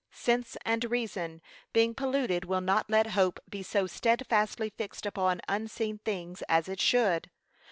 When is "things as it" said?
5.99-6.79